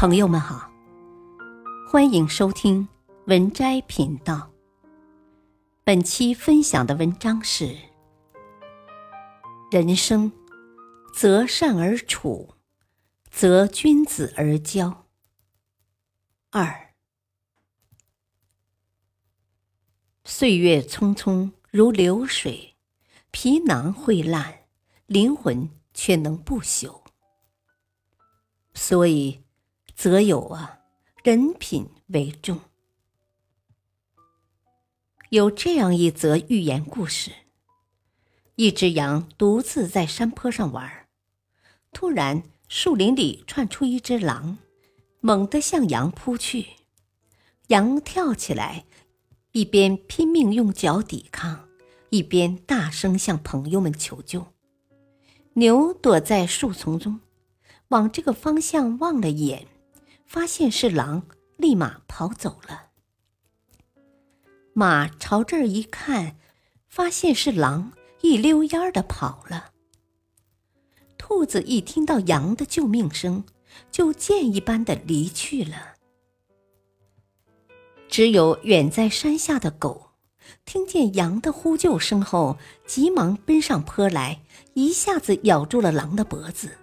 [0.00, 0.72] 朋友们好，
[1.86, 2.88] 欢迎收听
[3.26, 4.50] 文摘频道。
[5.84, 7.76] 本期分享的文章是：
[9.70, 10.32] 人生
[11.12, 12.54] 择善而处，
[13.30, 15.04] 择君子而交。
[16.48, 16.94] 二，
[20.24, 22.74] 岁月匆匆如流水，
[23.30, 24.60] 皮囊会烂，
[25.04, 27.02] 灵魂却能不朽。
[28.72, 29.42] 所以。
[30.00, 30.78] 则有啊，
[31.22, 32.58] 人品为重。
[35.28, 37.30] 有这样一则寓言故事：
[38.54, 40.90] 一只羊独自在山坡上玩，
[41.92, 44.56] 突然树林里窜出一只狼，
[45.20, 46.64] 猛地向羊扑去。
[47.66, 48.86] 羊跳起来，
[49.52, 51.68] 一边拼命用脚抵抗，
[52.08, 54.46] 一边大声向朋友们求救。
[55.52, 57.20] 牛躲在树丛中，
[57.88, 59.66] 往这个方向望了一眼。
[60.32, 61.24] 发现是狼，
[61.56, 62.90] 立马跑走了。
[64.72, 66.36] 马朝这儿一看，
[66.88, 69.72] 发现是狼，一溜烟儿的跑了。
[71.18, 73.42] 兔子一听到羊的救命声，
[73.90, 75.96] 就箭一般的离去了。
[78.08, 80.10] 只有远在山下的狗，
[80.64, 84.40] 听见羊的呼救声后，急忙奔上坡来，
[84.74, 86.78] 一下子咬住了狼的脖子，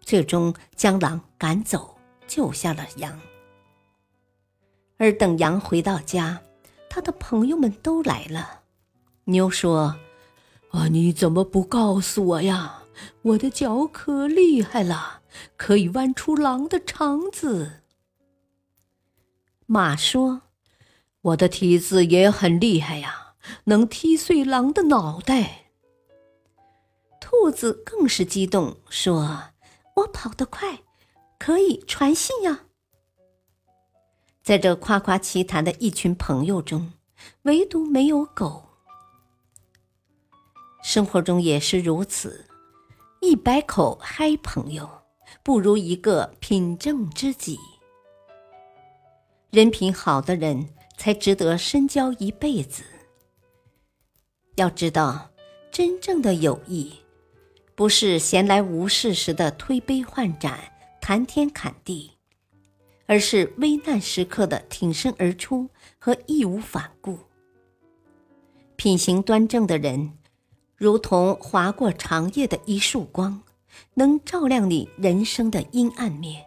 [0.00, 1.99] 最终将狼赶走。
[2.30, 3.20] 救下了羊，
[4.98, 6.40] 而等羊回到家，
[6.88, 8.60] 他的朋友们都来了。
[9.24, 9.96] 牛说
[10.70, 12.84] ：“啊，你怎么不告诉我呀？
[13.22, 15.22] 我的脚可厉害了，
[15.56, 17.80] 可以弯出狼的肠子。”
[19.66, 20.42] 马说
[21.22, 25.72] ：“我的蹄子也很厉害呀，能踢碎狼的脑袋。”
[27.20, 29.50] 兔子更是激动，说
[29.96, 30.78] ：“我跑得快。”
[31.40, 32.66] 可以传信呀！
[34.42, 36.92] 在这夸夸其谈的一群朋友中，
[37.44, 38.62] 唯独没有狗。
[40.82, 42.44] 生活中也是如此，
[43.22, 44.86] 一百口嗨朋友，
[45.42, 47.58] 不如一个品正知己。
[49.50, 50.68] 人品好的人
[50.98, 52.84] 才值得深交一辈子。
[54.56, 55.30] 要知道，
[55.72, 56.92] 真正的友谊，
[57.74, 60.69] 不是闲来无事时的推杯换盏。
[61.10, 62.12] 谈天侃地，
[63.06, 67.18] 而是危难时刻的挺身而出和义无反顾。
[68.76, 70.16] 品行端正的人，
[70.76, 73.42] 如同划过长夜的一束光，
[73.94, 76.46] 能照亮你人生的阴暗面。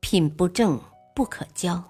[0.00, 0.78] 品不正
[1.14, 1.82] 不可交，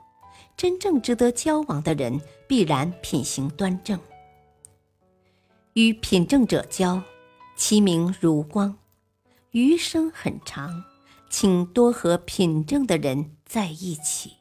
[0.57, 3.99] 真正值得交往的人，必然品行端正。
[5.73, 7.03] 与品正者交，
[7.57, 8.79] 其名如光，
[9.51, 10.85] 余生很长。
[11.31, 14.39] 请多和品正的人在一起，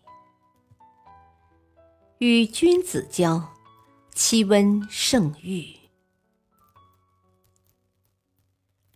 [2.20, 3.54] 与君子交，
[4.14, 5.76] 其温胜玉。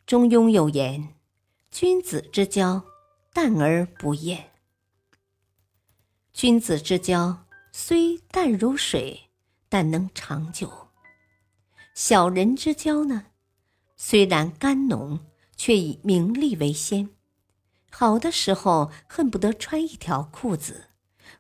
[0.06, 1.16] 中庸有言
[1.70, 2.84] ：“君子之交，
[3.34, 4.52] 淡而不厌。”
[6.34, 9.30] 君子之交虽淡如水，
[9.70, 10.68] 但能长久；
[11.94, 13.28] 小人之交呢，
[13.96, 15.20] 虽然甘浓，
[15.56, 17.10] 却以名利为先。
[17.92, 20.88] 好的时候恨不得穿一条裤子，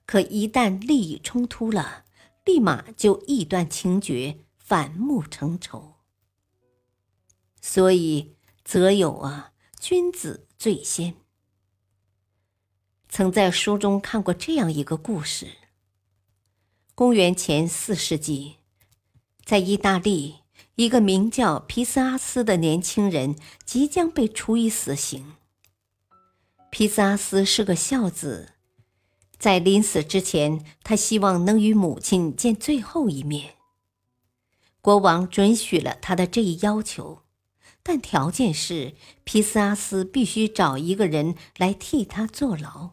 [0.06, 2.04] 可一旦利益冲突了，
[2.46, 5.96] 立马就意断情绝，反目成仇。
[7.62, 11.16] 所以则有啊，君子最先。
[13.08, 15.48] 曾在书中看过这样一个故事：
[16.94, 18.58] 公元前四世纪，
[19.44, 20.42] 在意大利，
[20.76, 23.36] 一个名叫皮斯阿斯的年轻人
[23.66, 25.36] 即将被处以死刑。
[26.72, 28.54] 皮斯阿斯是个孝子，
[29.38, 33.56] 在临死之前，他希望能与母亲见最后一面。
[34.80, 37.24] 国王准许了他的这一要求，
[37.84, 38.94] 但条件是
[39.26, 42.92] 皮斯阿斯必须找一个人来替他坐牢。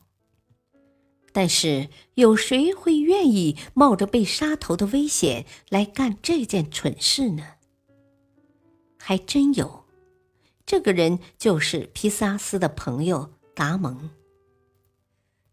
[1.32, 7.44] 但是，有谁会愿意冒着被杀头的危险来干这件蠢事呢？
[8.98, 9.84] 还真有，
[10.66, 13.34] 这个人就是皮斯阿斯的朋友。
[13.58, 14.08] 达蒙。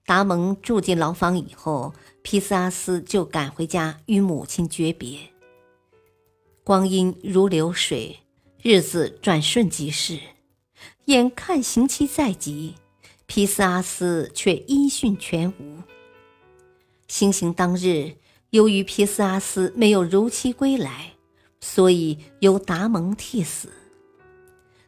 [0.05, 1.91] 达蒙住进牢房以后，
[2.21, 5.17] 皮斯阿斯就赶回家与母亲诀别。
[6.63, 8.19] 光阴如流水，
[8.61, 10.19] 日子转瞬即逝，
[11.05, 12.75] 眼看刑期在即，
[13.25, 15.81] 皮斯阿斯却音讯全无。
[17.07, 18.17] 行刑当日，
[18.51, 21.13] 由于皮斯阿斯没有如期归来，
[21.59, 23.69] 所以由达蒙替死。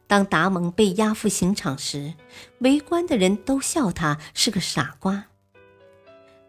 [0.08, 2.14] 当达蒙被押赴刑场时，
[2.60, 5.26] 围观的人都笑他是个傻瓜。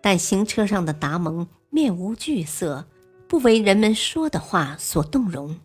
[0.01, 2.87] 但行车上的达蒙面无惧色，
[3.27, 5.59] 不为人们说的话所动容。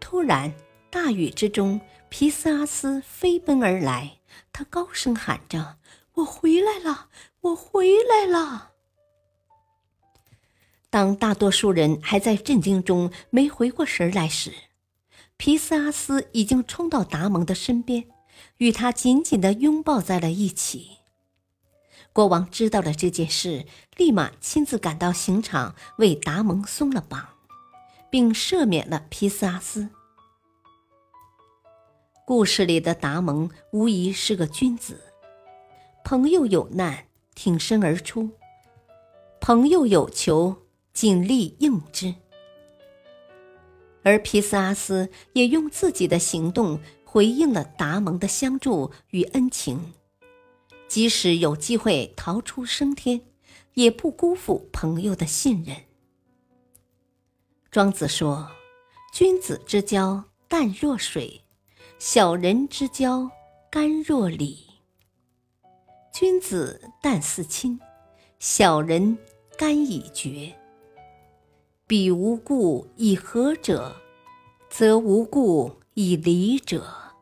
[0.00, 0.54] 突然，
[0.90, 4.18] 大雨之中，皮斯阿斯飞奔而来，
[4.50, 5.76] 他高声喊着
[6.14, 7.08] ：“我回来了，
[7.42, 8.70] 我回来了！”
[10.88, 14.52] 当大多数人还在震惊中没回过神来时，
[15.36, 18.04] 皮斯阿斯已经冲到达蒙的身边，
[18.58, 20.98] 与他紧紧地拥抱在了一起。
[22.12, 23.66] 国王知道了这件事，
[23.96, 27.28] 立马亲自赶到刑场，为达蒙松了绑，
[28.08, 29.88] 并赦免了皮斯阿斯。
[32.24, 35.12] 故事里的达蒙无疑是个君子，
[36.04, 38.30] 朋友有难，挺身而出；
[39.40, 40.62] 朋友有求，
[40.94, 42.14] 尽力应之。
[44.04, 49.94] 而皮斯阿斯也用自己的行动回应了达蒙的相助与恩情，
[50.86, 53.22] 即使有机会逃出升天，
[53.72, 55.74] 也不辜负朋友的信任。
[57.70, 58.50] 庄子说
[59.12, 61.40] ：“君子之交淡若水，
[61.98, 63.30] 小人之交
[63.70, 64.54] 甘若醴。
[66.12, 67.80] 君子淡似亲，
[68.38, 69.16] 小人
[69.56, 70.54] 甘以绝。”
[71.86, 73.96] 彼无故以和者，
[74.70, 77.12] 则无故以离者。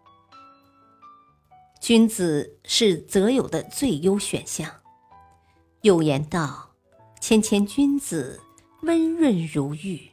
[1.80, 4.82] 君子是择友的最优选项。
[5.80, 6.76] 有言道
[7.20, 8.40] ：“谦谦君子，
[8.82, 10.12] 温润如玉。”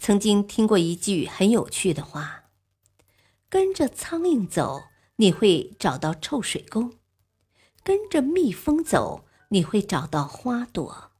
[0.00, 2.44] 曾经听过一句很有趣的话
[3.50, 4.84] ：“跟着苍蝇走，
[5.16, 6.92] 你会找到臭水沟；
[7.84, 11.10] 跟着蜜蜂走，你会找到花朵。”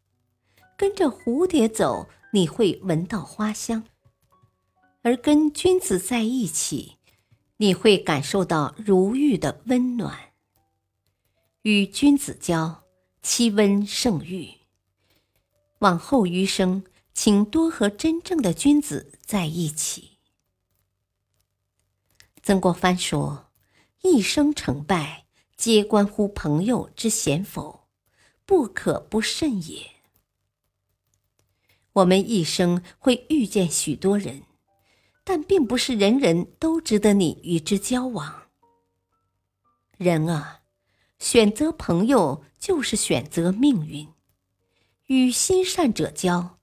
[0.76, 3.82] 跟着蝴蝶走，你会闻到花香；
[5.02, 6.96] 而跟君子在一起，
[7.56, 10.34] 你会感受到如玉的温暖。
[11.62, 12.84] 与君子交，
[13.22, 14.50] 其温胜玉。
[15.78, 16.84] 往后余生，
[17.14, 20.18] 请多和真正的君子在一起。
[22.42, 23.50] 曾国藩说
[24.02, 25.26] ：“一生成败，
[25.56, 27.88] 皆关乎朋友之贤否，
[28.44, 29.90] 不可不慎也。”
[31.96, 34.42] 我们一生会遇见许多人，
[35.24, 38.48] 但并不是人人都值得你与之交往。
[39.96, 40.60] 人啊，
[41.18, 44.06] 选择朋友就是选择命运。
[45.06, 46.58] 与心善者交，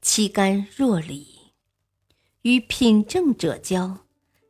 [0.00, 1.50] 其甘若醴；
[2.42, 4.06] 与品正者交，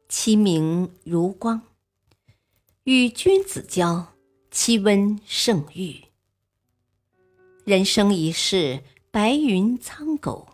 [0.06, 1.60] 其明如光；
[2.84, 4.12] 与君子交，
[4.50, 6.04] 其温胜玉。
[7.64, 8.82] 人生一世。
[9.16, 10.46] 白云苍狗，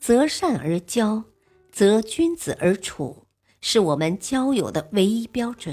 [0.00, 1.22] 择善而交，
[1.70, 3.28] 择君子而处，
[3.60, 5.72] 是我们交友的唯一标准。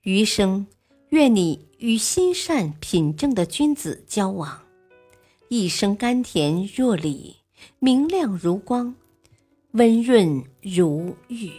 [0.00, 0.66] 余生，
[1.10, 4.62] 愿你与心善品正的君子交往，
[5.48, 7.34] 一生甘甜若醴，
[7.78, 8.94] 明亮如光，
[9.72, 11.52] 温润如玉。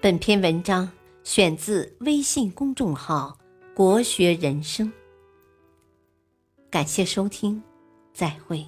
[0.00, 0.90] 本篇文章
[1.22, 3.38] 选自微信公众号
[3.76, 4.92] “国学人生”。
[6.70, 7.60] 感谢收听，
[8.14, 8.64] 再会。